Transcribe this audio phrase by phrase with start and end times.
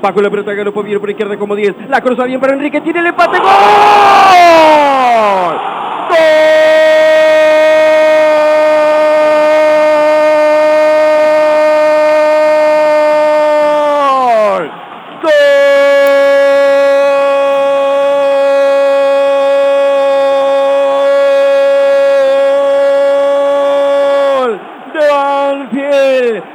[0.00, 1.88] Bajo la pelota Galopo viene por izquierda como 10.
[1.88, 2.80] La cruza bien para Enrique.
[2.80, 3.38] Tiene el empate.
[3.38, 4.88] ¡Gol!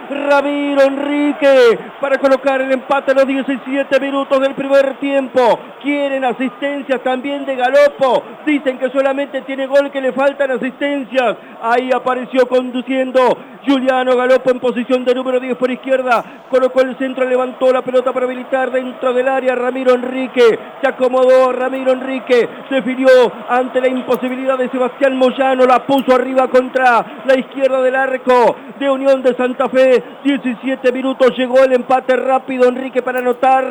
[0.10, 5.60] Ramiro Enrique para colocar el empate a los 17 minutos del primer tiempo.
[5.82, 8.24] Quieren asistencias también de Galopo.
[8.46, 11.38] Dicen que solamente tiene gol, que le faltan asistencias.
[11.62, 16.24] Ahí apareció conduciendo Juliano Galopo en posición de número 10 por izquierda.
[16.50, 19.56] Colocó el centro, levantó la pelota para habilitar dentro del área.
[19.56, 21.52] Ramiro Enrique se acomodó.
[21.52, 23.08] Ramiro Enrique definió
[23.50, 25.66] ante la imposibilidad de Sebastián Moyano.
[25.66, 29.93] La puso arriba contra la izquierda del arco de Unión de Santa Fe.
[30.24, 32.70] 17 minutos llegó el empate rápido.
[32.70, 33.64] Enrique para anotar.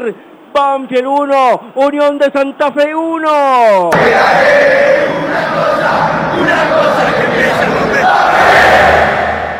[0.52, 3.18] Banfield 1, Unión de Santa Fe 1.
[3.18, 3.90] Una
[6.68, 7.12] cosa,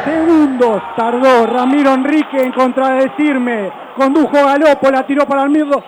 [0.05, 3.73] Segundos tardó Ramiro Enrique en contradecirme.
[3.97, 5.83] Condujo Galopo, la tiró para el.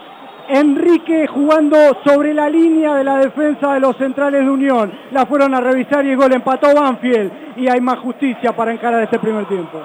[0.48, 4.92] Enrique jugando sobre la línea de la defensa de los centrales de Unión.
[5.10, 7.56] La fueron a revisar y el gol empató Banfield.
[7.56, 9.80] Y hay más justicia para encarar este primer tiempo.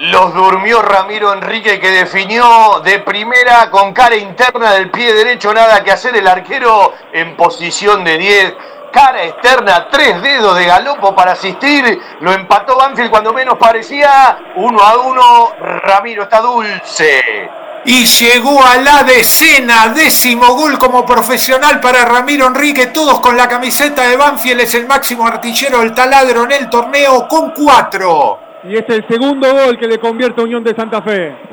[0.00, 5.84] Los durmió Ramiro Enrique que definió de primera con cara interna del pie derecho, nada
[5.84, 8.54] que hacer el arquero en posición de 10.
[8.90, 12.00] Cara externa, tres dedos de galopo para asistir.
[12.20, 14.38] Lo empató Banfield cuando menos parecía.
[14.56, 15.52] Uno a uno.
[15.60, 17.50] Ramiro está dulce.
[17.84, 23.48] Y llegó a la decena, décimo gol como profesional para Ramiro Enrique, todos con la
[23.48, 28.49] camiseta de Banfield, es el máximo artillero del taladro en el torneo con cuatro.
[28.64, 31.49] Y es el segundo gol que le convierte a Unión de Santa Fe.